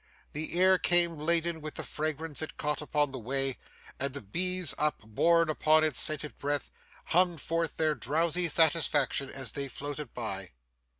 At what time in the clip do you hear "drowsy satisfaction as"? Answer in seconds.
7.93-9.51